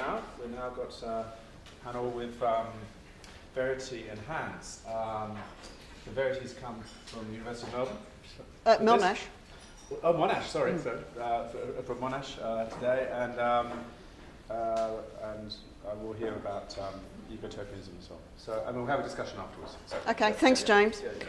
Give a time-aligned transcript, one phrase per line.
[0.00, 0.20] now.
[0.40, 1.26] We've now got a
[1.84, 2.66] panel with um,
[3.54, 4.80] Verity and Hans.
[4.88, 5.36] Um,
[6.04, 7.96] the Verity's come from the University of Melbourne.
[8.66, 9.20] Uh, Monash.
[10.02, 10.72] Oh, Monash, sorry.
[10.72, 10.82] Mm.
[10.82, 13.72] So, uh, from Monash uh, today, and um,
[14.50, 14.90] uh,
[15.34, 15.54] and
[16.00, 17.00] we'll hear about um,
[17.32, 18.20] ecotopianism as well.
[18.36, 19.76] So, and we'll have a discussion afterwards.
[19.86, 21.02] So, okay, thanks, James.
[21.02, 21.24] Yeah, yeah.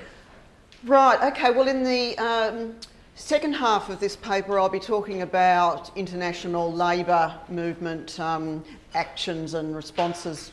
[0.85, 1.33] Right.
[1.33, 1.52] Okay.
[1.52, 2.75] Well, in the um,
[3.21, 9.75] second half of this paper, I'll be talking about international labour movement um, actions and
[9.75, 10.52] responses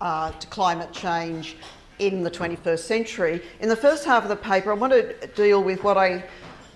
[0.00, 1.56] uh, to climate change
[2.00, 3.42] in the 21st century.
[3.60, 6.24] In the first half of the paper, I want to deal with what I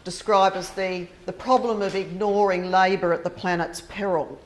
[0.05, 4.39] describe as the, the problem of ignoring labour at the planet's peril.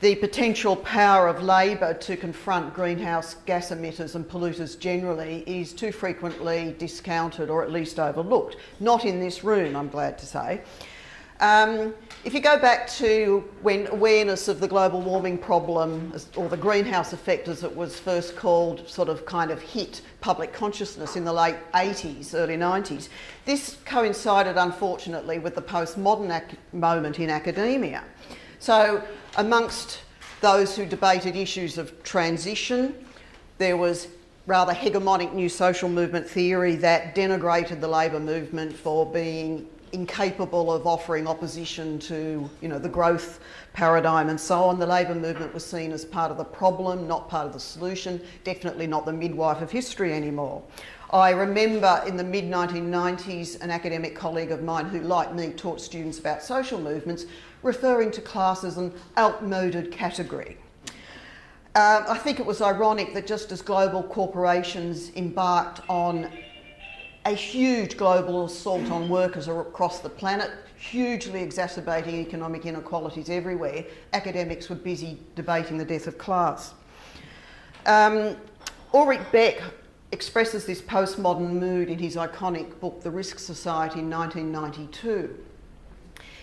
[0.00, 5.92] The potential power of labour to confront greenhouse gas emitters and polluters generally is too
[5.92, 8.56] frequently discounted or at least overlooked.
[8.80, 10.62] Not in this room, I'm glad to say.
[11.40, 16.56] Um, if you go back to when awareness of the global warming problem, or the
[16.56, 21.24] greenhouse effect as it was first called, sort of kind of hit public consciousness in
[21.24, 23.10] the late 80s, early 90s,
[23.44, 26.42] this coincided unfortunately with the postmodern
[26.72, 28.02] moment in academia.
[28.60, 29.02] So,
[29.36, 30.00] amongst
[30.40, 32.94] those who debated issues of transition,
[33.58, 34.08] there was
[34.46, 40.86] rather hegemonic new social movement theory that denigrated the labour movement for being incapable of
[40.86, 43.40] offering opposition to you know, the growth
[43.72, 44.78] paradigm and so on.
[44.78, 48.20] The labour movement was seen as part of the problem, not part of the solution,
[48.44, 50.62] definitely not the midwife of history anymore.
[51.12, 55.80] I remember in the mid 1990s an academic colleague of mine who, like me, taught
[55.80, 57.26] students about social movements,
[57.62, 60.56] referring to class as an outmoded category.
[61.74, 66.28] Uh, I think it was ironic that just as global corporations embarked on
[67.26, 73.84] a huge global assault on workers across the planet, hugely exacerbating economic inequalities everywhere.
[74.14, 76.72] Academics were busy debating the death of class.
[77.86, 78.36] Um,
[78.92, 79.62] Ulrich Beck
[80.12, 85.38] expresses this postmodern mood in his iconic book, The Risk Society, in 1992.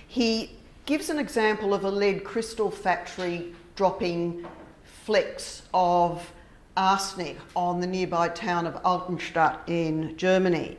[0.07, 0.51] He
[0.87, 4.47] gives an example of a lead crystal factory dropping
[4.85, 6.31] flecks of
[6.77, 10.77] arsenic on the nearby town of Altenstadt in Germany.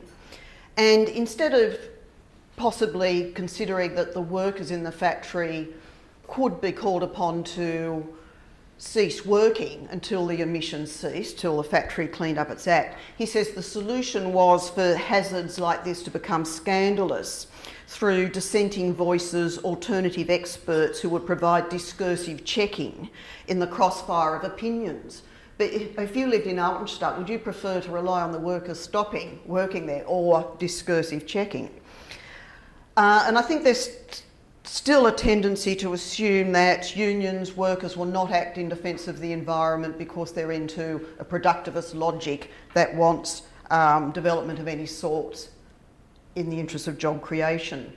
[0.77, 1.79] And instead of
[2.55, 5.67] possibly considering that the workers in the factory
[6.27, 8.03] could be called upon to
[8.79, 12.97] cease working until the emissions ceased, till the factory cleaned up its act.
[13.15, 17.45] He says the solution was for hazards like this to become scandalous
[17.89, 23.09] through dissenting voices, alternative experts who would provide discursive checking
[23.47, 25.23] in the crossfire of opinions.
[25.57, 29.39] But if you lived in Altenstadt, would you prefer to rely on the workers stopping
[29.43, 31.67] working there or discursive checking?
[32.95, 33.89] Uh, and I think there's
[34.65, 39.31] still a tendency to assume that unions, workers will not act in defence of the
[39.31, 43.41] environment because they're into a productivist logic that wants
[43.71, 45.49] um, development of any sorts
[46.35, 47.91] in the interest of job creation.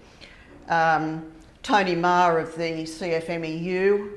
[0.68, 1.32] Um,
[1.62, 4.12] Tony Maher of the CFMEU,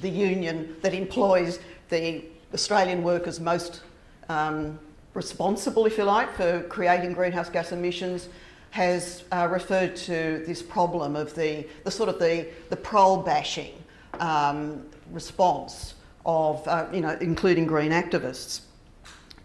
[0.00, 2.24] the union that employs the
[2.54, 3.82] Australian workers most
[4.28, 4.78] um,
[5.14, 8.28] responsible, if you like, for creating greenhouse gas emissions
[8.70, 13.72] has uh, referred to this problem of the, the sort of the, the prole bashing
[14.18, 18.62] um, response of, uh, you know, including green activists.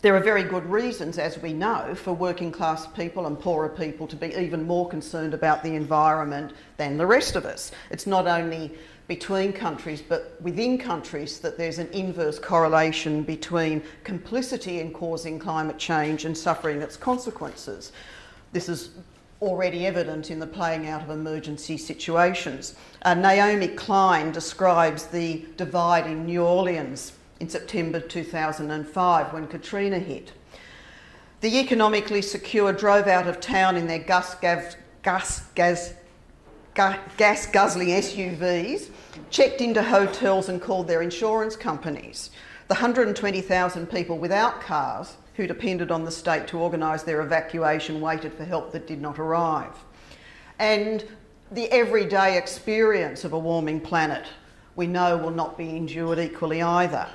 [0.02, 4.06] There are very good reasons, as we know, for working class people and poorer people
[4.08, 7.72] to be even more concerned about the environment than the rest of us.
[7.90, 8.78] It's not only
[9.08, 15.80] between countries, but within countries, that there's an inverse correlation between complicity in causing climate
[15.80, 17.92] change and suffering its consequences.
[18.52, 18.92] This is
[19.42, 22.76] already evident in the playing out of emergency situations.
[23.02, 30.34] Uh, Naomi Klein describes the divide in New Orleans in September 2005 when Katrina hit.
[31.42, 35.94] The economically secure drove out of town in their gas, gas, gas,
[36.74, 38.90] gas guzzling SUVs,
[39.30, 42.32] checked into hotels and called their insurance companies.
[42.68, 48.34] The 120,000 people without cars who depended on the state to organise their evacuation waited
[48.34, 49.76] for help that did not arrive.
[50.58, 51.06] And
[51.52, 54.26] the everyday experience of a warming planet
[54.76, 57.08] we know will not be endured equally either.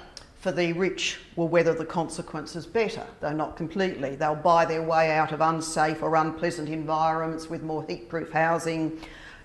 [0.43, 4.17] For the rich will weather the consequences better, though not completely.
[4.17, 9.01] They'll buy their way out of unsafe or unpleasant environments with more heat-proof housing,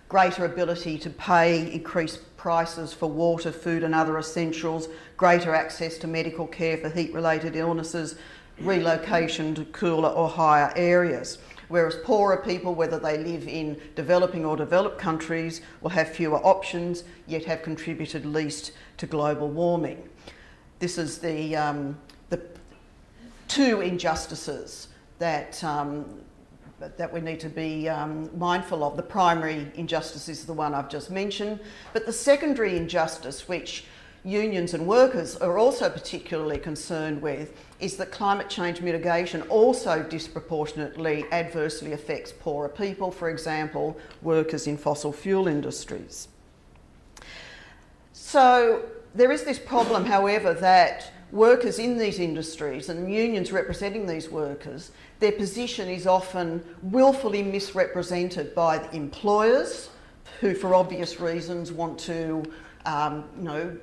[0.09, 6.07] greater ability to pay increased prices for water, food, and other essentials, greater access to
[6.07, 8.15] medical care for heat related illnesses,
[8.61, 11.37] relocation to cooler or higher areas.
[11.67, 17.03] whereas poorer people, whether they live in developing or developed countries, will have fewer options,
[17.27, 20.09] yet have contributed least to global warming.
[20.79, 21.97] This is the, um,
[22.29, 22.41] the
[23.47, 26.05] two injustices that, um,
[26.79, 28.95] that we need to be um, mindful of.
[28.95, 31.59] The primary injustice is the one I've just mentioned,
[31.93, 33.85] but the secondary injustice, which
[34.23, 41.25] unions and workers are also particularly concerned with, is that climate change mitigation also disproportionately
[41.31, 46.27] adversely affects poorer people, for example, workers in fossil fuel industries.
[48.11, 48.83] So
[49.17, 54.91] there is this problem, however, that workers in these industries and unions representing these workers,
[55.19, 59.89] their position is often willfully misrepresented by employers
[60.39, 62.43] who, for obvious reasons, want to,
[62.85, 63.77] um, you know,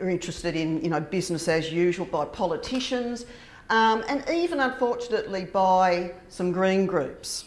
[0.00, 3.26] are interested in, you know, business as usual by politicians,
[3.70, 7.46] um, and even unfortunately by some green groups.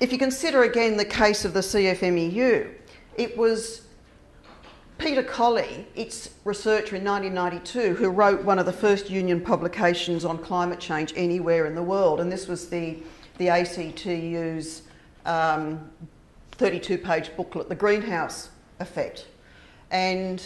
[0.00, 2.72] If you consider again the case of the CFMEU,
[3.16, 3.82] it was
[4.98, 10.38] Peter Colley, its researcher in 1992, who wrote one of the first union publications on
[10.38, 12.98] climate change anywhere in the world, and this was the,
[13.38, 14.82] the ACTU's
[15.26, 15.90] um,
[16.52, 19.26] 32 page booklet, The Greenhouse Effect.
[19.90, 20.42] And,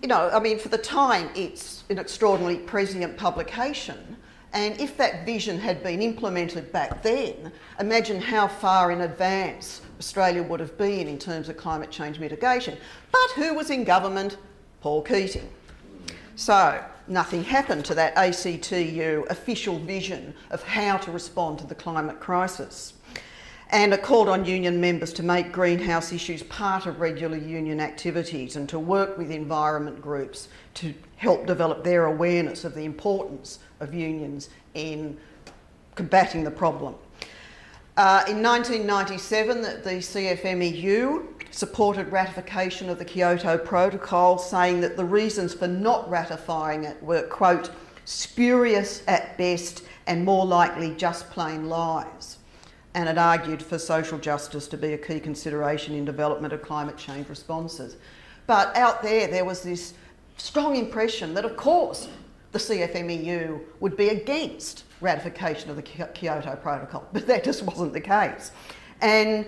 [0.00, 4.16] you know, I mean, for the time, it's an extraordinarily prescient publication.
[4.52, 10.42] And if that vision had been implemented back then, imagine how far in advance Australia
[10.42, 12.76] would have been in terms of climate change mitigation.
[13.12, 14.36] But who was in government?
[14.80, 15.48] Paul Keating.
[16.34, 22.18] So nothing happened to that ACTU official vision of how to respond to the climate
[22.18, 22.94] crisis.
[23.70, 28.56] And it called on union members to make greenhouse issues part of regular union activities
[28.56, 33.94] and to work with environment groups to help develop their awareness of the importance of
[33.94, 35.16] unions in
[35.94, 36.96] combating the problem.
[37.94, 45.04] Uh, in 1997, the, the CFMEU supported ratification of the Kyoto Protocol, saying that the
[45.04, 47.70] reasons for not ratifying it were, quote,
[48.06, 52.38] spurious at best and more likely just plain lies.
[52.94, 56.96] And it argued for social justice to be a key consideration in development of climate
[56.96, 57.96] change responses.
[58.46, 59.92] But out there, there was this
[60.38, 62.08] strong impression that, of course,
[62.52, 68.00] the CFMEU would be against ratification of the Kyoto Protocol, but that just wasn't the
[68.00, 68.52] case.
[69.00, 69.46] And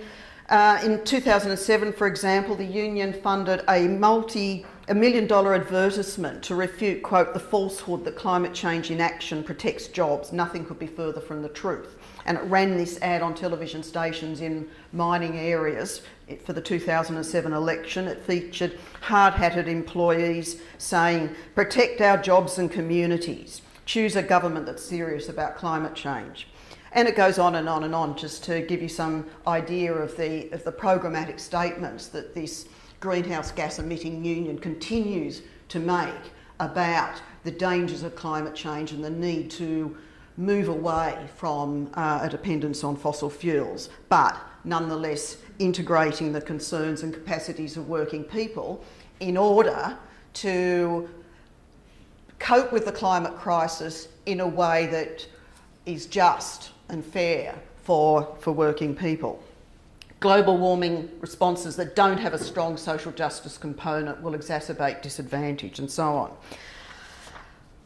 [0.49, 6.55] uh, in 2007, for example, the union funded a multi a million dollar advertisement to
[6.55, 10.33] refute, quote, the falsehood that climate change inaction protects jobs.
[10.33, 11.97] Nothing could be further from the truth.
[12.27, 16.03] And it ran this ad on television stations in mining areas
[16.45, 18.07] for the 2007 election.
[18.07, 23.63] It featured hard hatted employees saying, protect our jobs and communities.
[23.87, 26.49] Choose a government that's serious about climate change.
[26.93, 30.17] And it goes on and on and on, just to give you some idea of
[30.17, 32.69] the, of the programmatic statements that this
[33.05, 39.11] greenhouse gas emitting union continues to make about the dangers of climate change and the
[39.11, 39.95] need to
[40.39, 44.35] move away from uh, a dependence on fossil fuels, but
[44.65, 48.83] nonetheless integrating the concerns and capacities of working people
[49.21, 49.99] in order
[50.33, 51.07] to
[52.39, 55.27] cope with the climate crisis in a way that
[55.85, 59.43] is just and fair for, for working people.
[60.25, 65.91] Global warming responses that don't have a strong social justice component will exacerbate disadvantage and
[65.91, 66.33] so on.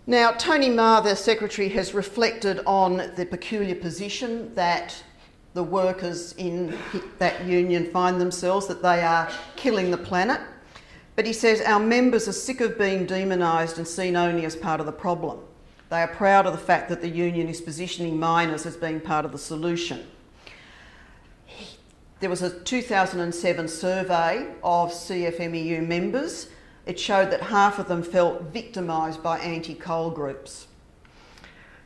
[0.06, 5.02] Now, Tony Maher, the Secretary, has reflected on the peculiar position that
[5.54, 6.78] the workers in
[7.18, 10.40] that union find themselves, that they are killing the planet
[11.16, 14.78] but he says our members are sick of being demonised and seen only as part
[14.78, 15.40] of the problem.
[15.90, 19.24] They are proud of the fact that the union is positioning miners as being part
[19.24, 20.06] of the solution.
[22.20, 26.48] There was a 2007 survey of CFMEU members.
[26.84, 30.66] It showed that half of them felt victimised by anti coal groups.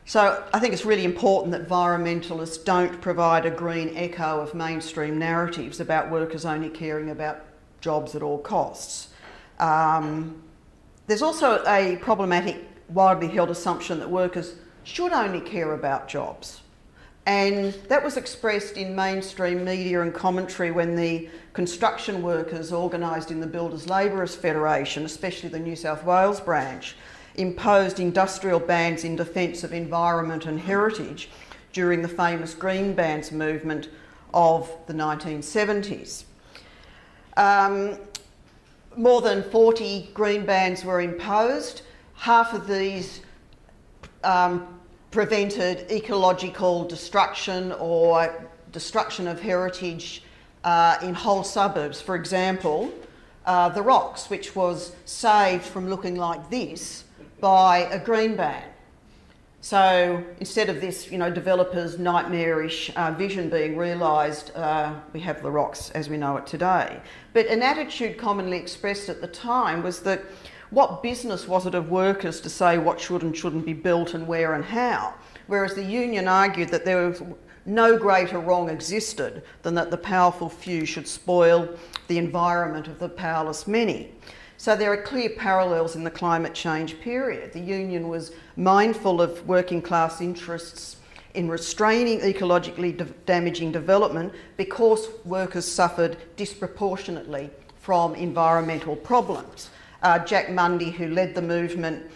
[0.05, 5.19] So I think it's really important that environmentalists don't provide a green echo of mainstream
[5.19, 7.45] narratives about workers only caring about
[7.79, 9.09] jobs at all costs.
[9.59, 10.41] Um,
[11.05, 16.62] there's also a problematic, widely held assumption that workers should only care about jobs.
[17.25, 23.39] And that was expressed in mainstream media and commentary when the construction workers organised in
[23.39, 26.95] the Builders Labourers Federation, especially the New South Wales branch,
[27.35, 31.29] imposed industrial bans in defence of environment and heritage
[31.71, 33.89] during the famous Green Bans movement
[34.33, 36.25] of the 1970s.
[37.37, 37.97] Um,
[38.95, 41.81] more than 40 green bans were imposed.
[42.15, 43.21] Half of these
[44.23, 44.79] um,
[45.13, 50.23] prevented ecological destruction or destruction of heritage
[50.63, 52.01] uh, in whole suburbs.
[52.01, 52.91] For example,
[53.45, 57.03] uh, the Rocks, which was saved from looking like this
[57.39, 58.63] by a green ban.
[59.61, 65.43] So instead of this, you know, developers' nightmarish uh, vision being realised, uh, we have
[65.43, 66.99] the rocks as we know it today.
[67.33, 70.23] But an attitude commonly expressed at the time was that
[70.73, 74.27] what business was it of workers to say what should and shouldn't be built and
[74.27, 75.13] where and how?
[75.45, 77.21] Whereas the union argued that there was
[77.65, 81.69] no greater wrong existed than that the powerful few should spoil
[82.07, 84.11] the environment of the powerless many.
[84.57, 87.53] So there are clear parallels in the climate change period.
[87.53, 90.97] The union was mindful of working class interests
[91.35, 97.49] in restraining ecologically de damaging development because workers suffered disproportionately
[97.79, 99.69] from environmental problems.
[100.03, 102.11] Uh, Jack Mundey, who led the movement,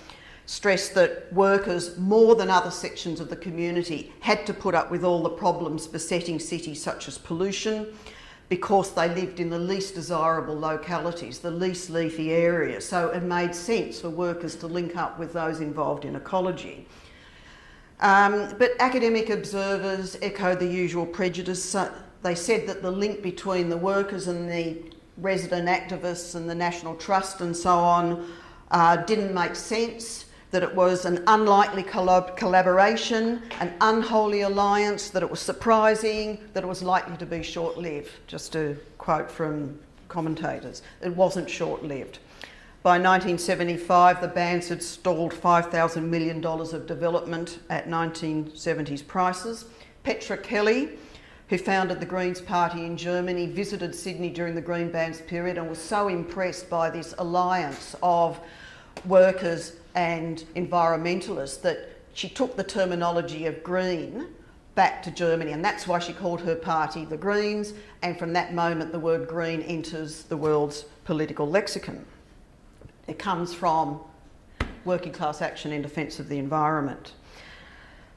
[0.45, 5.03] stressed that workers, more than other sections of the community, had to put up with
[5.03, 7.87] all the problems besetting cities such as pollution,
[8.49, 12.87] because they lived in the least desirable localities, the least leafy areas.
[12.87, 16.87] So it made sense for workers to link up with those involved in ecology.
[17.99, 21.75] Um, but academic observers echoed the usual prejudice.
[22.21, 24.77] they said that the link between the workers and the
[25.17, 28.27] resident activists and the National Trust and so on
[28.71, 35.21] uh, didn't make sense that it was an unlikely collab collaboration, an unholy alliance, that
[35.21, 39.77] it was surprising, that it was likely to be short lived, just to quote from
[40.07, 40.81] commentators.
[41.01, 42.19] It wasn't short lived.
[42.81, 49.65] By 1975, the bans had stalled $5,000 million of development at 1970s prices.
[50.03, 50.91] Petra Kelly,
[51.49, 55.69] who founded the Greens Party in Germany, visited Sydney during the Green Bans period and
[55.69, 58.39] was so impressed by this alliance of
[59.05, 64.27] workers and environmentalists that she took the terminology of green
[64.75, 67.73] back to Germany, and that's why she called her party the Greens.
[68.01, 72.05] And from that moment, the word green enters the world's political lexicon.
[73.07, 74.01] It comes from
[74.85, 77.13] working class action in defence of the environment.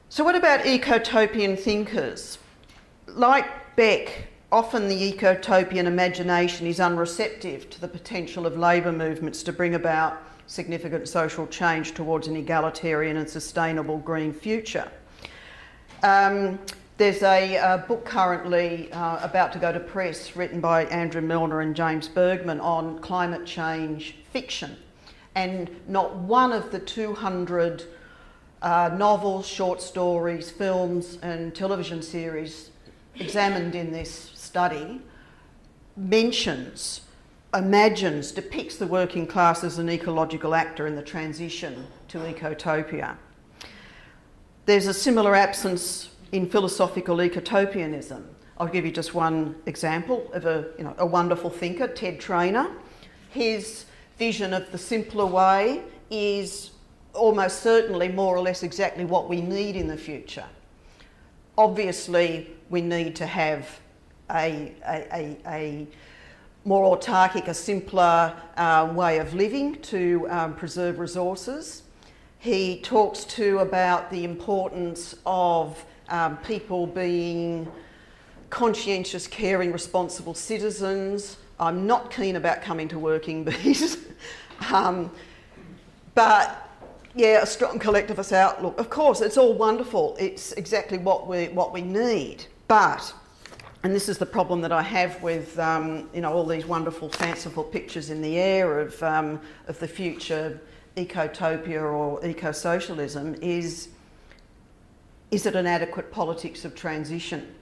[0.09, 2.37] So, what about ecotopian thinkers?
[3.15, 9.53] Like Beck, often the ecotopian imagination is unreceptive to the potential of labour movements to
[9.53, 14.89] bring about significant social change towards an egalitarian and sustainable green future.
[16.03, 16.57] Um,
[16.97, 21.61] there's a, a, book currently uh, about to go to press written by Andrew Milner
[21.61, 24.77] and James Burgmann on climate change fiction.
[25.35, 27.83] And not one of the 200
[28.61, 32.70] uh, novels, short stories, films, and television series
[33.15, 35.01] examined in this study
[35.95, 37.01] mentions
[37.53, 43.17] imagines, depicts the working class as an ecological actor in the transition to ecotopia.
[44.65, 48.23] There's a similar absence in philosophical ecotopianism.
[48.57, 52.69] I'll give you just one example of a, you know, a wonderful thinker, Ted Trainer.
[53.31, 53.85] His
[54.17, 56.71] vision of the simpler way is
[57.13, 60.45] almost certainly more or less exactly what we need in the future.
[61.57, 63.79] Obviously, we need to have
[64.29, 65.87] a, a, a,
[66.63, 71.81] more autarkic, a simpler uh, way of living to um, preserve resources.
[72.37, 77.67] He talks too about the importance of um, people being
[78.51, 81.37] conscientious, caring, responsible citizens.
[81.59, 83.97] I'm not keen about coming to working bees,
[84.71, 85.09] um,
[86.13, 86.60] but
[87.15, 88.79] yeah, a strong collectivist outlook.
[88.79, 90.15] Of course, it's all wonderful.
[90.19, 93.13] It's exactly what we what we need, but
[93.83, 97.09] and this is the problem that I have with um, you know all these wonderful
[97.09, 100.59] fanciful pictures in the air of um, of the future
[100.97, 103.89] ecotopia or eco-socialism is
[105.31, 107.55] is it an adequate politics of transition?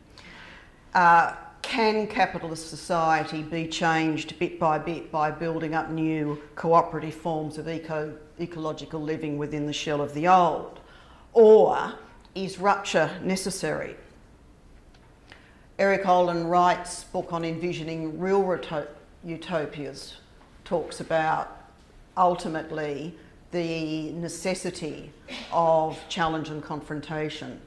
[0.94, 7.58] Uh, can capitalist society be changed bit by bit by building up new cooperative forms
[7.58, 10.80] of eco ecological living within the shell of the old?
[11.34, 11.94] Or
[12.36, 13.96] is rupture necessary?
[15.78, 18.44] Erik Olin Wright's book on envisioning real
[19.24, 20.16] utopias
[20.66, 21.58] talks about
[22.18, 23.16] ultimately
[23.52, 25.12] the necessity
[25.52, 27.60] of challenge and confrontation,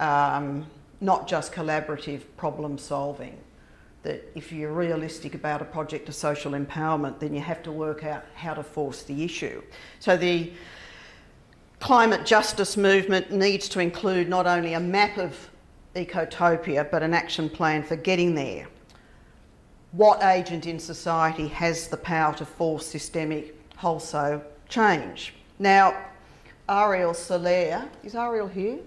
[0.00, 0.66] um,
[1.00, 3.36] not just collaborative problem solving.
[4.02, 8.04] That if you're realistic about a project of social empowerment, then you have to work
[8.04, 9.62] out how to force the issue.
[9.98, 10.52] So the
[11.80, 15.50] climate justice movement needs to include not only a map of
[15.94, 18.68] ecotopia, but an action plan for getting there.
[19.92, 25.34] What agent in society has the power to force systemic wholesale change?
[25.58, 25.96] Now,
[26.68, 27.88] Ariel Salleh.
[28.04, 28.78] Is Ariel here?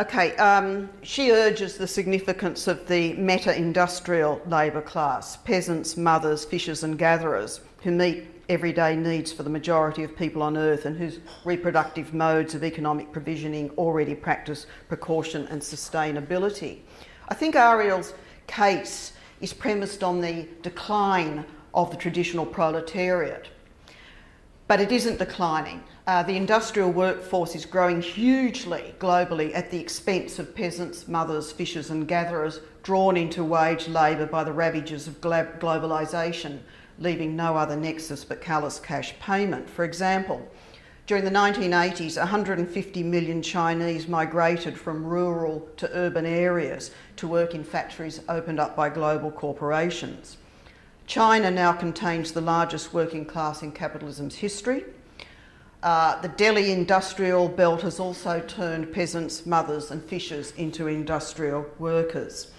[0.00, 6.84] Okay, um, she urges the significance of the meta industrial labour class peasants, mothers, fishers,
[6.84, 11.18] and gatherers who meet everyday needs for the majority of people on earth and whose
[11.44, 16.78] reproductive modes of economic provisioning already practice precaution and sustainability.
[17.28, 18.14] I think Ariel's
[18.46, 23.48] case is premised on the decline of the traditional proletariat.
[24.66, 25.82] But it isn't declining.
[26.10, 31.90] Uh, the industrial workforce is growing hugely globally at the expense of peasants, mothers, fishers,
[31.90, 36.58] and gatherers drawn into wage labour by the ravages of globalisation,
[36.98, 39.70] leaving no other nexus but callous cash payment.
[39.70, 40.44] For example,
[41.06, 47.62] during the 1980s, 150 million Chinese migrated from rural to urban areas to work in
[47.62, 50.38] factories opened up by global corporations.
[51.06, 54.82] China now contains the largest working class in capitalism's history.
[55.82, 62.50] Uh, the Delhi industrial belt has also turned peasants, mothers, and fishers into industrial workers.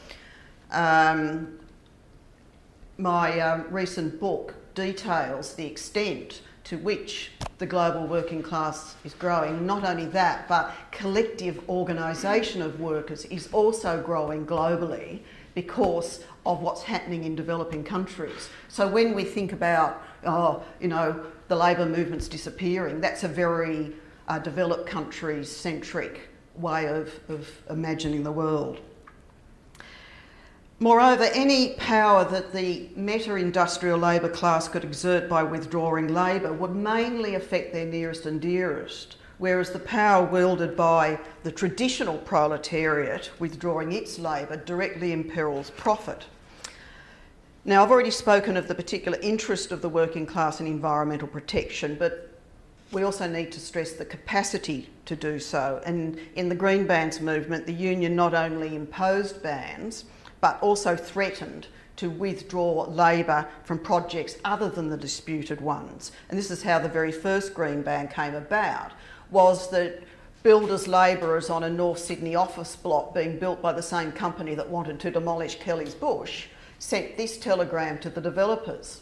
[0.71, 1.59] Um,
[2.97, 9.65] my uh, recent book details the extent to which the global working class is growing.
[9.65, 15.19] Not only that, but collective organisation of workers is also growing globally
[15.53, 18.49] because of what's happening in developing countries.
[18.67, 23.91] So when we think about, oh, you know, the labour movement's disappearing, that's a very
[24.29, 28.79] uh, developed countries centric way of, of imagining the world.
[30.79, 36.73] Moreover, any power that the meta industrial labour class could exert by withdrawing labour would
[36.73, 43.91] mainly affect their nearest and dearest, whereas the power wielded by the traditional proletariat withdrawing
[43.91, 46.27] its labour directly imperils profit.
[47.63, 51.95] Now, I've already spoken of the particular interest of the working class in environmental protection,
[51.95, 52.39] but
[52.91, 55.79] we also need to stress the capacity to do so.
[55.85, 60.05] And in the Green Bans movement, the union not only imposed bans,
[60.39, 66.13] but also threatened to withdraw labour from projects other than the disputed ones.
[66.29, 68.91] And this is how the very first Green Ban came about,
[69.29, 70.01] was that
[70.41, 74.67] builders labourers on a North Sydney office block being built by the same company that
[74.67, 76.47] wanted to demolish Kelly's Bush
[76.81, 79.01] sent this telegram to the developers,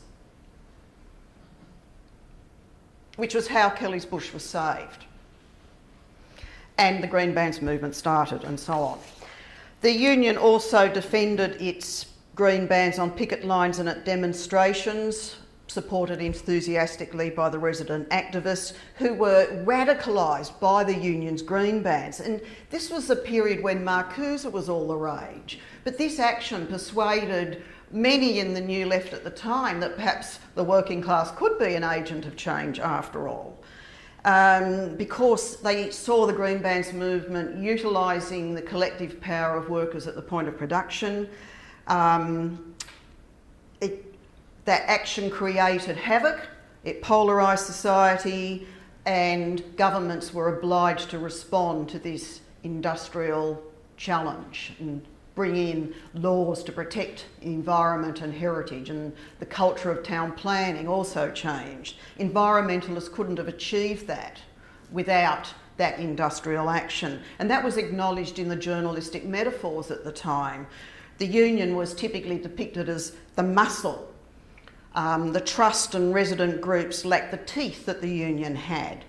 [3.16, 5.06] which was how Kelly's Bush was saved.
[6.78, 9.00] And the Green Bans movement started and so on.
[9.80, 15.38] The union also defended its green bans on picket lines and at demonstrations,
[15.70, 22.20] supported enthusiastically by the resident activists who were radicalised by the union's green bans.
[22.20, 25.60] And this was the period when Marcuse was all the rage.
[25.84, 30.64] But this action persuaded many in the new left at the time that perhaps the
[30.64, 33.60] working class could be an agent of change after all
[34.26, 40.16] um, because they saw the Green Bans movement utilising the collective power of workers at
[40.16, 41.30] the point of production.
[41.88, 42.76] Um,
[44.70, 46.48] that action created havoc,
[46.84, 48.68] it polarised society,
[49.08, 53.64] and governments were obliged to respond to this industrial
[53.98, 55.04] challenge and
[55.34, 61.32] bring in laws to protect environment and heritage, and the culture of town planning also
[61.32, 61.96] changed.
[62.20, 64.40] Environmentalists couldn't have achieved that
[64.92, 70.68] without that industrial action, and that was acknowledged in the journalistic metaphors at the time.
[71.18, 74.09] The union was typically depicted as the muscle.
[74.96, 79.06] Um, the trust and resident groups lacked the teeth that the union had.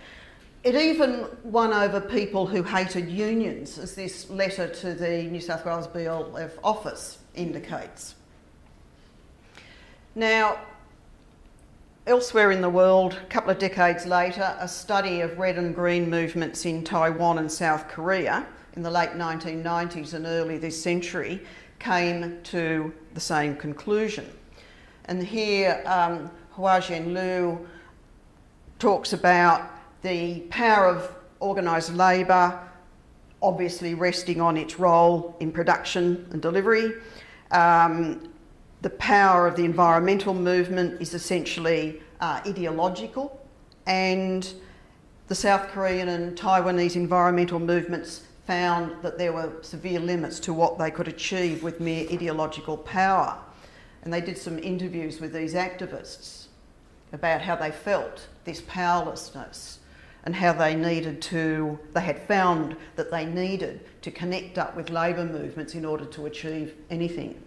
[0.63, 5.65] It even won over people who hated unions, as this letter to the New South
[5.65, 8.15] Wales BLF office indicates.
[10.15, 10.59] Now,
[12.07, 16.11] elsewhere in the world, a couple of decades later, a study of red and green
[16.11, 21.41] movements in Taiwan and South Korea in the late 1990s and early this century
[21.79, 24.27] came to the same conclusion.
[25.07, 27.67] And here, um, Hwa-Jen Liu
[28.79, 29.71] talks about
[30.03, 32.59] the power of organised labour,
[33.43, 36.95] obviously resting on its role in production and delivery.
[37.51, 38.31] Um,
[38.83, 43.47] the power of the environmental movement is essentially uh, ideological,
[43.87, 44.53] and
[45.29, 50.79] the South Korean and Taiwanese environmental movements found that there were severe limits to what
[50.79, 53.39] they could achieve with mere ideological power.
[54.03, 56.47] And they did some interviews with these activists
[57.13, 59.81] about how they felt this powerlessness
[60.25, 64.91] and how they needed to, they had found that they needed to connect up with
[64.91, 67.43] labour movements in order to achieve anything.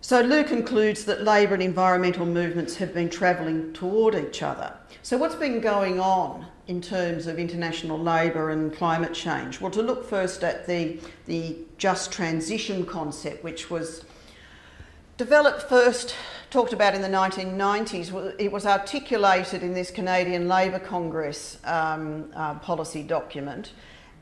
[0.00, 4.74] So Liu concludes that labour and environmental movements have been travelling toward each other.
[5.02, 9.60] So what's been going on in terms of international labour and climate change?
[9.60, 14.04] Well, to look first at the, the just transition concept, which was
[15.22, 16.16] developed first,
[16.50, 22.54] talked about in the 1990s, it was articulated in this Canadian Labour Congress um, uh,
[22.54, 23.70] policy document,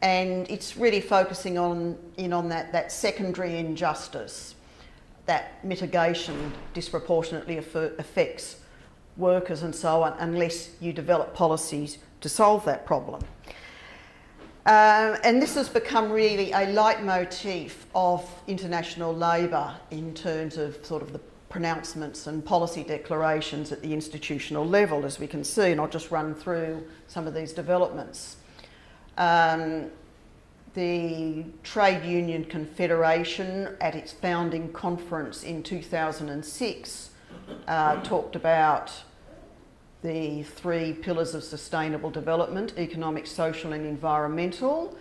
[0.03, 4.55] and it's really focusing on in on that, that secondary injustice,
[5.25, 8.57] that mitigation disproportionately affects
[9.17, 13.23] workers and so on, unless you develop policies to solve that problem.
[14.66, 21.03] Um, and this has become really a leitmotif of international labour in terms of sort
[21.03, 25.81] of the pronouncements and policy declarations at the institutional level, as we can see, and
[25.81, 28.37] I'll just run through some of these developments.
[29.16, 29.90] Um,
[30.75, 37.11] the Trade Union Confederation, at its founding conference in 2006,
[37.66, 38.92] uh, talked about
[40.03, 44.97] the three pillars of sustainable development economic, social, and environmental.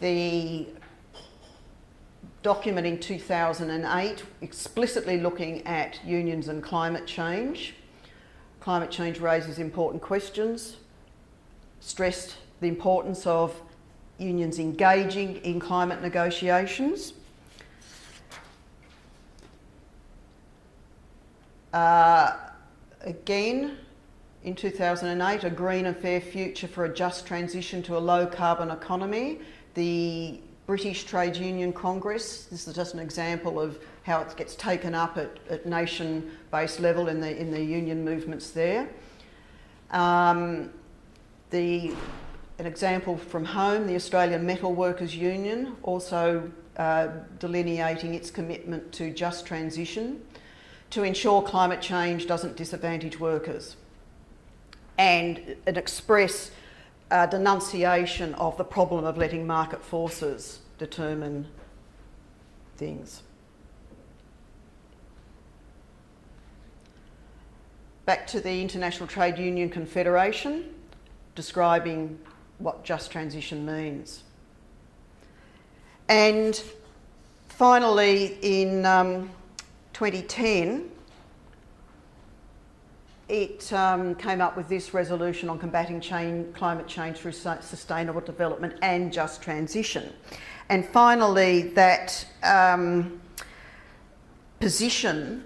[0.00, 0.66] The
[2.42, 7.74] document in 2008 explicitly looking at unions and climate change.
[8.60, 10.76] Climate change raises important questions,
[11.80, 13.60] stressed the importance of
[14.18, 17.14] unions engaging in climate negotiations.
[21.72, 22.36] Uh,
[23.02, 23.76] again,
[24.46, 28.70] in 2008, A Green and Fair Future for a Just Transition to a Low Carbon
[28.70, 29.40] Economy.
[29.74, 34.94] The British Trade Union Congress, this is just an example of how it gets taken
[34.94, 38.88] up at, at nation-based level in the, in the union movements there.
[39.90, 40.70] Um,
[41.50, 41.92] the,
[42.60, 47.08] an example from home, the Australian Metal Workers Union, also uh,
[47.40, 50.20] delineating its commitment to just transition
[50.90, 53.74] to ensure climate change doesn't disadvantage workers
[54.98, 56.50] and an express
[57.10, 61.46] uh, denunciation of the problem of letting market forces determine
[62.76, 63.22] things.
[68.04, 70.74] Back to the International Trade Union Confederation,
[71.34, 72.18] describing
[72.58, 74.22] what just transition means.
[76.08, 76.60] And
[77.48, 79.30] finally, in um,
[79.92, 80.90] 2010,
[83.28, 88.74] it um, came up with this resolution on combating change, climate change through sustainable development
[88.82, 90.12] and just transition.
[90.68, 93.20] And finally, that um,
[94.60, 95.44] position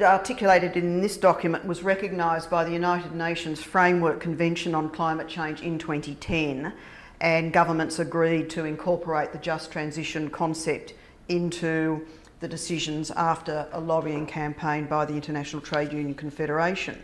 [0.00, 5.62] articulated in this document was recognised by the United Nations Framework Convention on Climate Change
[5.62, 6.72] in 2010
[7.20, 10.94] and governments agreed to incorporate the just transition concept
[11.28, 12.06] into
[12.40, 16.98] the decisions after a lobbying campaign by the International Trade Union Confederation.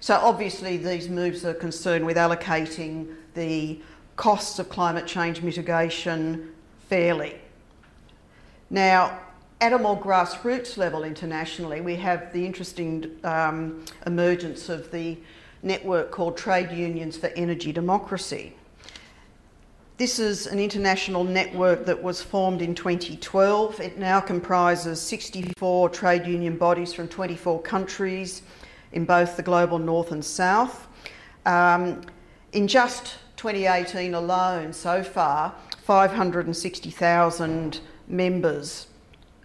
[0.00, 3.80] So obviously these moves are concerned with allocating the
[4.16, 6.54] costs of climate change mitigation
[6.88, 7.36] fairly.
[8.70, 9.20] Now,
[9.60, 15.18] at a more grassroots level internationally, we have the interesting um, emergence of the
[15.62, 18.54] network called Trade Unions for Energy Democracy.
[19.98, 23.80] This is an international network that was formed in 2012.
[23.80, 28.40] It now comprises 64 trade union bodies from 24 countries
[28.92, 30.88] in both the global north and south.
[31.46, 32.02] Um,
[32.52, 38.86] in just 2018 alone, so far, 560,000 members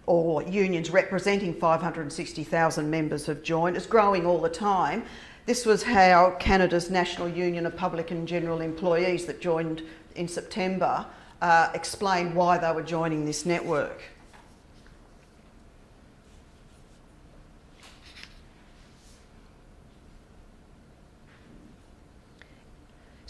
[0.06, 3.76] or unions representing 560,000 members have joined.
[3.76, 5.04] It's growing all the time.
[5.46, 9.82] This was how Canada's National Union of Public and General Employees that joined
[10.14, 11.06] in September
[11.40, 14.02] uh, explained why they were joining this network.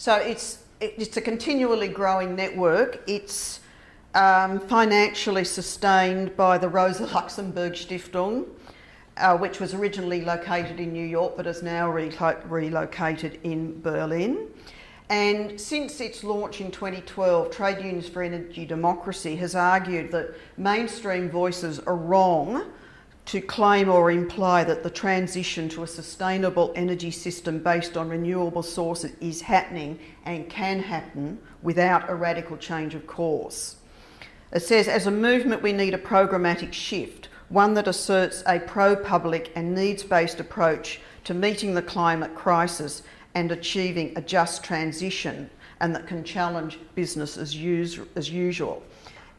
[0.07, 3.03] So it's, it's a continually growing network.
[3.09, 3.59] It's
[4.15, 8.47] um, financially sustained by the Rosa Luxemburg Stiftung,
[9.17, 12.13] uh, which was originally located in New York but is now re
[12.45, 14.47] relocated in Berlin.
[15.09, 21.29] And since its launch in 2012, Trade Unions for Energy Democracy has argued that mainstream
[21.29, 22.71] voices are wrong
[23.27, 28.63] to claim or imply that the transition to a sustainable energy system based on renewable
[28.63, 33.77] sources is happening and can happen without a radical change of course.
[34.53, 38.95] It says, as a movement, we need a programmatic shift, one that asserts a pro
[38.95, 43.03] public and needs based approach to meeting the climate crisis
[43.35, 48.85] and achieving a just transition, and that can challenge business as, us as usual.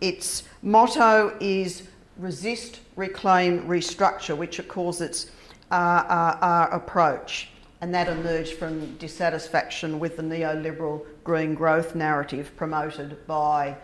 [0.01, 1.83] Its motto is
[2.17, 5.31] resist, reclaim, restructure, which of course its
[5.71, 7.49] uh, approach.
[7.81, 13.77] and that emerged from dissatisfaction with the neoliberal green growth narrative promoted by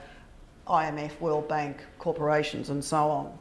[0.67, 3.37] IMF, World Bank, corporations, and so on.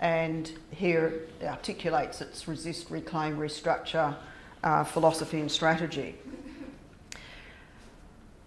[0.00, 4.16] And here it articulates its resist, reclaim, restructure
[4.64, 6.16] uh, philosophy and strategy.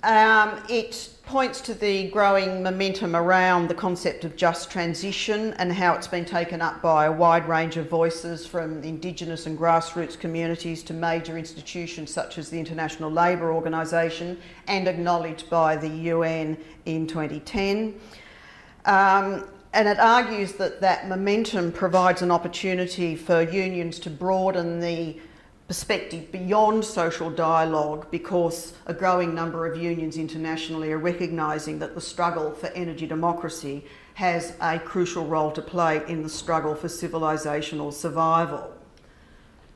[0.04, 5.94] Um, it points to the growing momentum around the concept of just transition and how
[5.94, 10.84] it's been taken up by a wide range of voices from Indigenous and grassroots communities
[10.84, 14.38] to major institutions such as the International Labour Organisation
[14.68, 17.98] and acknowledged by the UN in 2010.
[18.84, 25.18] Um, and it argues that that momentum provides an opportunity for unions to broaden the
[25.68, 32.02] perspective beyond social dialogue because a growing number of unions internationally are recognising that the
[32.02, 37.92] struggle for energy democracy has a crucial role to play in the struggle for civilisational
[37.94, 38.72] survival.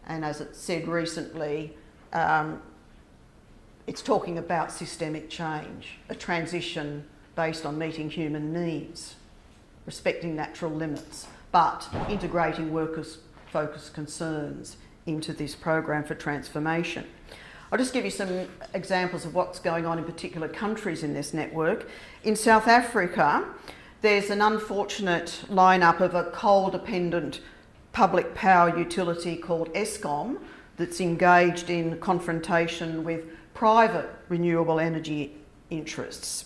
[0.05, 1.75] And as it said recently,
[2.13, 2.61] um,
[3.87, 9.15] it's talking about systemic change, a transition based on meeting human needs,
[9.85, 13.19] respecting natural limits, but integrating workers'
[13.51, 17.05] focused concerns into this program for transformation.
[17.71, 21.33] I'll just give you some examples of what's going on in particular countries in this
[21.33, 21.89] network.
[22.23, 23.45] In South Africa,
[24.01, 27.41] there's an unfortunate lineup of a coal dependent
[27.91, 30.37] public power utility called Eskom
[30.77, 35.35] that's engaged in confrontation with private renewable energy
[35.69, 36.45] interests.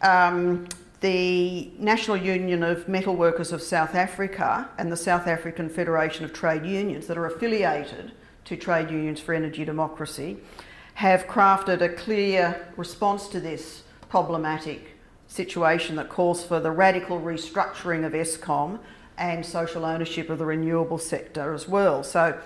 [0.00, 0.66] Um,
[1.00, 6.32] the National Union of Metal Workers of South Africa and the South African Federation of
[6.32, 8.12] Trade Unions, that are affiliated
[8.46, 10.38] to Trade Unions for Energy Democracy,
[10.94, 14.96] have crafted a clear response to this problematic
[15.28, 18.80] situation that calls for the radical restructuring of Eskom
[19.18, 22.02] and social ownership of the renewable sector as well.
[22.02, 22.36] So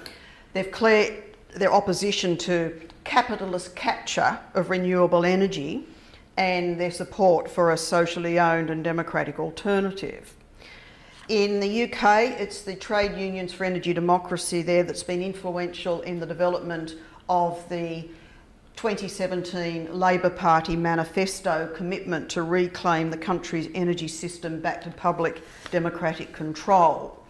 [0.52, 1.22] they've cleared
[1.54, 5.86] their opposition to capitalist capture of renewable energy
[6.36, 10.34] and their support for a socially owned and democratic alternative.
[11.28, 16.18] In the UK, it's the Trade Unions for Energy Democracy there that's been influential in
[16.18, 16.96] the development
[17.28, 18.08] of the
[18.76, 26.32] 2017 Labor Party manifesto commitment to reclaim the country's energy system back to public democratic
[26.32, 27.22] control.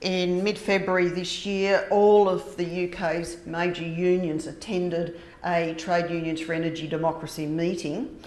[0.00, 6.40] In mid February this year, all of the UK's major unions attended a Trade Unions
[6.40, 8.18] for Energy Democracy meeting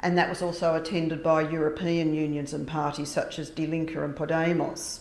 [0.00, 4.14] and that was also attended by European unions and parties such as Die Linke and
[4.14, 5.00] Podemos.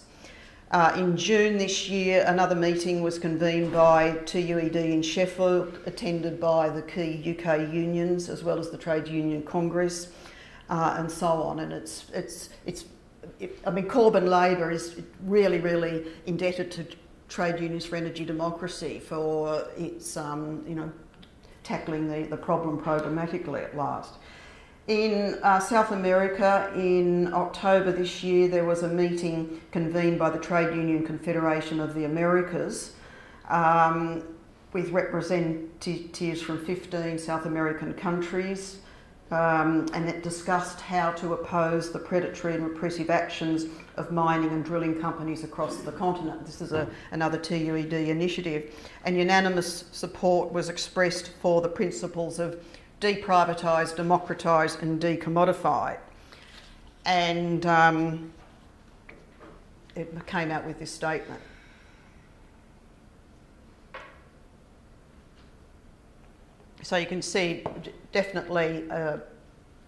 [0.72, 6.70] Uh, in June this year, another meeting was convened by TUED in Sheffield, attended by
[6.70, 10.12] the key UK unions as well as the Trade Union Congress,
[10.70, 11.60] uh, and so on.
[11.60, 12.86] And it's it's it's.
[13.40, 16.86] It, I mean, Corbyn Labor is really, really indebted to
[17.28, 20.92] Trade Unions for Energy Democracy for its, um, you know,
[21.64, 24.14] tackling the, the problem programmatically at last.
[24.88, 30.38] In uh, South America, in October this year, there was a meeting convened by the
[30.38, 32.94] Trade Union Confederation of the Americas
[33.50, 34.24] um,
[34.74, 38.78] with representatives from 15 South American countries,
[39.32, 44.64] um, and it discussed how to oppose the predatory and repressive actions of mining and
[44.64, 46.46] drilling companies across the continent.
[46.46, 48.72] This is a, another TUED initiative,
[49.04, 52.64] and unanimous support was expressed for the principles of
[53.02, 55.98] deprivatised, democratised, and decommodified.
[57.06, 58.34] And um,
[59.96, 61.42] it came out with this statement.
[66.82, 67.64] So you can see
[68.12, 69.20] definitely a,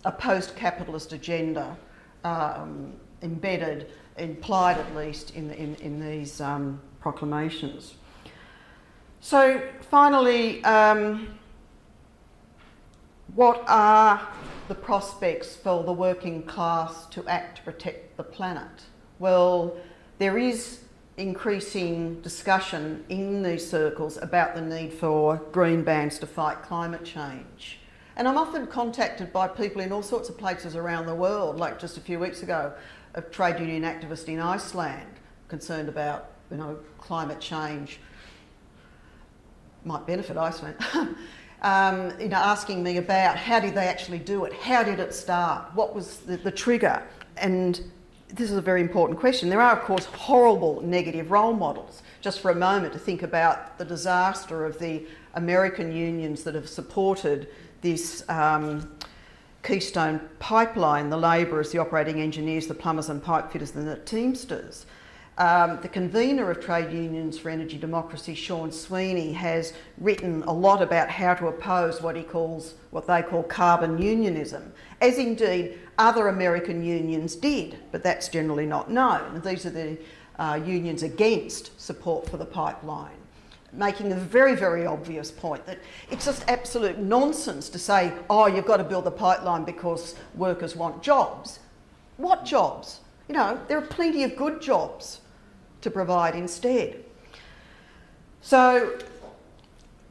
[0.03, 1.77] a post capitalist agenda
[2.23, 7.95] um, embedded, implied at least, in, in, in these um, proclamations.
[9.19, 11.37] So finally, um,
[13.35, 14.27] what are
[14.67, 18.83] the prospects for the working class to act to protect the planet?
[19.19, 19.77] Well,
[20.17, 20.81] there is
[21.17, 27.79] increasing discussion in these circles about the need for green bans to fight climate change.
[28.15, 31.79] And I'm often contacted by people in all sorts of places around the world, like
[31.79, 32.73] just a few weeks ago,
[33.13, 35.07] a trade union activist in Iceland
[35.47, 37.99] concerned about you know, climate change
[39.83, 40.75] might benefit Iceland.
[41.61, 44.53] um, you know, asking me about how did they actually do it?
[44.53, 45.73] How did it start?
[45.73, 47.03] What was the, the trigger?
[47.37, 47.81] And
[48.29, 49.49] this is a very important question.
[49.49, 52.03] There are, of course, horrible negative role models.
[52.21, 56.67] Just for a moment to think about the disaster of the American unions that have
[56.67, 57.47] supported
[57.81, 58.91] this um,
[59.63, 64.85] Keystone pipeline, the labourers, the operating engineers, the plumbers and pipe fitters, and the Teamsters.
[65.37, 70.81] Um, the convener of Trade Unions for Energy Democracy, Sean Sweeney, has written a lot
[70.81, 76.29] about how to oppose what he calls, what they call carbon unionism, as indeed other
[76.29, 79.39] American unions did, but that's generally not known.
[79.45, 79.97] These are the
[80.39, 83.17] uh, unions against support for the pipeline,
[83.71, 85.77] making a very, very obvious point that
[86.09, 90.75] it's just absolute nonsense to say, oh, you've got to build the pipeline because workers
[90.75, 91.59] want jobs.
[92.17, 93.01] What jobs?
[93.27, 95.21] You know, there are plenty of good jobs
[95.81, 97.03] to provide instead.
[98.41, 98.97] So,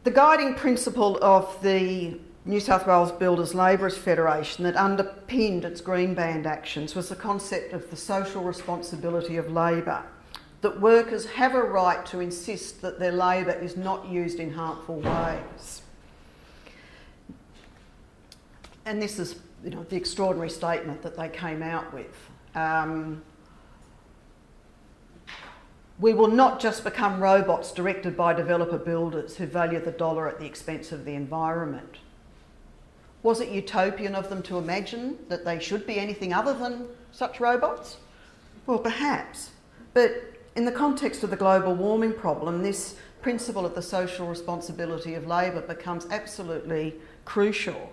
[0.05, 6.15] the guiding principle of the New South Wales Builders Labourers Federation that underpinned its green
[6.15, 10.05] ban actions was the concept of the social responsibility of labour.
[10.61, 15.01] That workers have a right to insist that their labour is not used in harmful
[15.01, 15.83] ways.
[18.85, 22.15] And this is you know, the extraordinary statement that they came out with.
[22.55, 23.23] Um,
[25.99, 30.39] we will not just become robots directed by developer builders who value the dollar at
[30.39, 31.97] the expense of the environment.
[33.23, 37.41] Was it utopian of them to imagine that they should be anything other than such
[37.41, 37.97] robots?
[38.67, 39.51] Well, perhaps.
[39.95, 45.15] But in the context of the global warming problem, this principle of the social responsibility
[45.15, 47.93] of labour becomes absolutely crucial.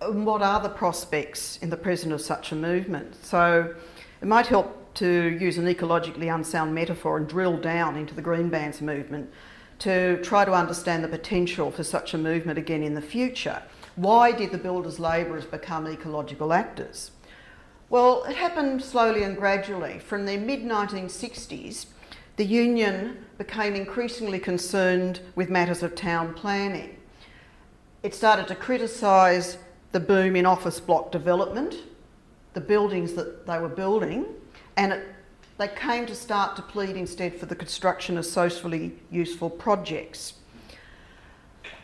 [0.00, 3.16] What are the prospects in the present of such a movement?
[3.24, 3.74] So
[4.20, 8.48] it might help to use an ecologically unsound metaphor and drill down into the green
[8.48, 9.30] bans movement
[9.80, 13.62] to try to understand the potential for such a movement again in the future.
[13.96, 17.10] Why did the builders' labourers become ecological actors?
[17.88, 19.98] Well, it happened slowly and gradually.
[19.98, 21.86] From the mid 1960s,
[22.36, 26.96] the union became increasingly concerned with matters of town planning.
[28.02, 29.58] It started to criticise
[29.92, 31.74] the boom in office block development,
[32.54, 34.26] the buildings that they were building,
[34.80, 35.14] and it,
[35.58, 40.32] they came to start to plead instead for the construction of socially useful projects.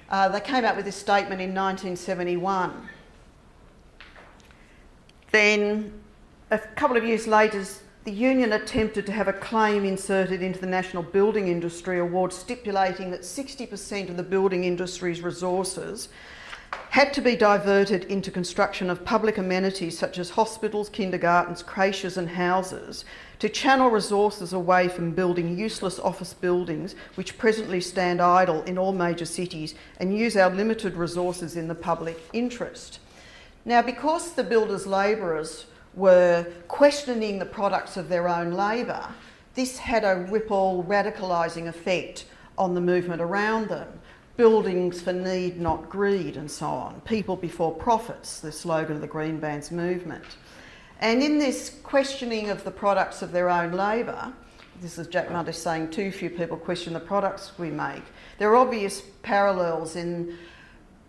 [0.08, 2.88] Uh, they came out with this statement in 1971.
[5.30, 5.92] Then,
[6.50, 7.62] a couple of years later,
[8.04, 13.10] the union attempted to have a claim inserted into the National Building Industry Award stipulating
[13.10, 16.08] that 60% of the building industry's resources
[16.96, 22.30] had to be diverted into construction of public amenities such as hospitals, kindergartens, creches, and
[22.30, 23.04] houses
[23.38, 28.92] to channel resources away from building useless office buildings which presently stand idle in all
[28.92, 32.98] major cities and use our limited resources in the public interest.
[33.66, 39.06] Now, because the builders' labourers were questioning the products of their own labour,
[39.54, 42.24] this had a ripple radicalising effect
[42.56, 43.88] on the movement around them
[44.36, 47.00] buildings for need, not greed, and so on.
[47.02, 50.24] People before profits, the slogan of the Green Bans movement.
[51.00, 54.32] And in this questioning of the products of their own labour,
[54.80, 58.02] this is Jack Mundey's saying too few people question the products we make.
[58.38, 60.36] There are obvious parallels in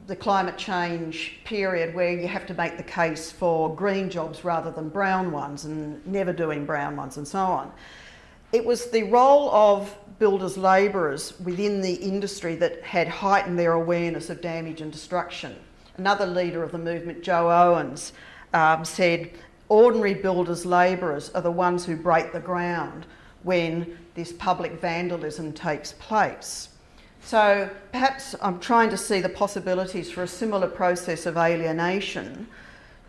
[0.07, 4.71] the climate change period where you have to make the case for green jobs rather
[4.71, 7.71] than brown ones and never doing brown ones and so on.
[8.53, 14.29] It was the role of builders' labourers within the industry that had heightened their awareness
[14.29, 15.55] of damage and destruction.
[15.97, 18.13] Another leader of the movement, Joe Owens,
[18.53, 19.31] um, said
[19.69, 23.05] ordinary builders' labourers are the ones who break the ground
[23.43, 26.69] when this public vandalism takes place.
[27.21, 32.47] So perhaps I'm trying to see the possibilities for a similar process of alienation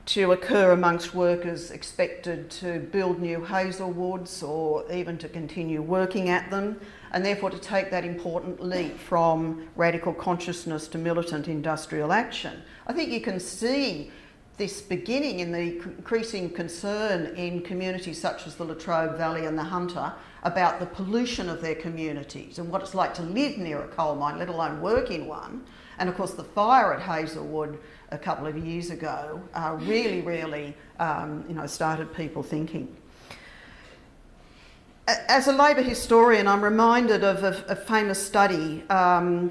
[0.08, 6.50] to occur amongst workers expected to build new Hazelwoods or even to continue working at
[6.50, 6.80] them,
[7.12, 12.62] and therefore to take that important leap from radical consciousness to militant industrial action.
[12.86, 14.10] I think you can see
[14.56, 19.62] this beginning in the increasing concern in communities such as the Latrobe Valley and the
[19.62, 20.10] Hunter
[20.42, 24.16] about the pollution of their communities and what it's like to live near a coal
[24.16, 25.66] mine, let alone work in one.
[25.98, 27.78] And of course, the fire at Hazelwood
[28.10, 32.94] a couple of years ago uh, really, really, um, you know, started people thinking.
[35.06, 39.48] As a Labor historian, I'm reminded of a, a famous study, um,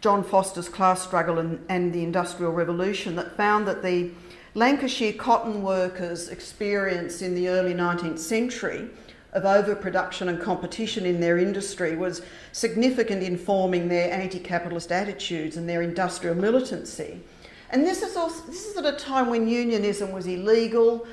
[0.00, 4.10] John Foster's Class Struggle and, and the Industrial Revolution, that found that the
[4.54, 8.88] Lancashire cotton workers' experience in the early 19th century
[9.32, 15.56] of overproduction and competition in their industry was significant in forming their anti capitalist attitudes
[15.56, 17.20] and their industrial militancy.
[17.70, 21.06] And this is, also, this is at a time when unionism was illegal,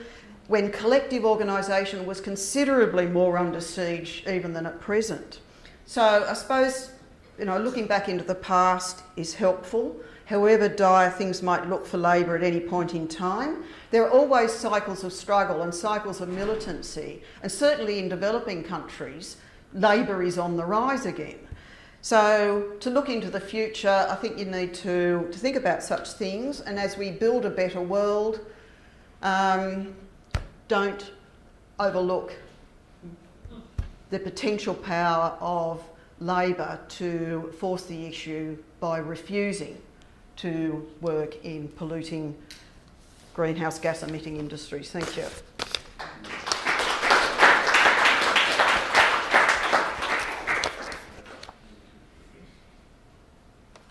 [0.48, 5.40] when collective organisation was considerably more under siege even than at present.
[5.86, 6.92] So I suppose,
[7.40, 9.96] you know, looking back into the past is helpful,
[10.26, 14.52] however dire things might look for Labor at any point in time, there are always
[14.52, 17.24] cycles of struggle and cycles of militancy.
[17.42, 19.38] And certainly in developing countries,
[19.74, 21.40] Labor is on the rise again.
[22.04, 26.10] So, to look into the future, I think you need to, to think about such
[26.10, 26.60] things.
[26.60, 28.42] And as we build a better world,
[29.22, 29.96] um,
[30.68, 31.12] don't
[31.80, 32.34] overlook
[34.10, 35.82] the potential power of
[36.20, 39.78] Labor to force the issue by refusing
[40.36, 42.36] to work in polluting
[43.34, 44.92] greenhouse gas emitting industries.
[44.92, 46.53] Thank you.